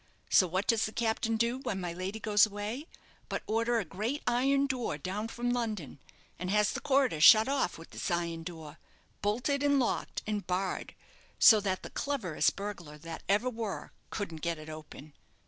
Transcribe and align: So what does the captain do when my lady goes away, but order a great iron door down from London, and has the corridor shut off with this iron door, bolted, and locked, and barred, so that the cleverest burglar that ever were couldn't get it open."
So 0.31 0.47
what 0.47 0.65
does 0.65 0.87
the 0.87 0.91
captain 0.91 1.37
do 1.37 1.59
when 1.59 1.79
my 1.79 1.93
lady 1.93 2.19
goes 2.19 2.47
away, 2.47 2.87
but 3.29 3.43
order 3.45 3.77
a 3.77 3.85
great 3.85 4.23
iron 4.25 4.65
door 4.65 4.97
down 4.97 5.27
from 5.27 5.51
London, 5.51 5.99
and 6.39 6.49
has 6.49 6.71
the 6.71 6.79
corridor 6.81 7.21
shut 7.21 7.47
off 7.47 7.77
with 7.77 7.91
this 7.91 8.09
iron 8.09 8.41
door, 8.41 8.79
bolted, 9.21 9.61
and 9.61 9.77
locked, 9.79 10.23
and 10.25 10.47
barred, 10.47 10.95
so 11.37 11.59
that 11.59 11.83
the 11.83 11.91
cleverest 11.91 12.55
burglar 12.55 12.97
that 12.97 13.21
ever 13.29 13.47
were 13.51 13.91
couldn't 14.09 14.41
get 14.41 14.57
it 14.57 14.69
open." 14.69 15.13